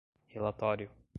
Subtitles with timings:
[0.29, 0.89] relatório